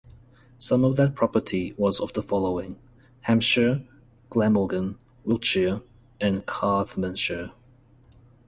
[0.57, 2.79] Some of that property was of the following:
[3.19, 3.85] Hampshire,
[4.31, 5.81] Glamorgan, Wiltshire,
[6.19, 7.51] and Carmarthenshire.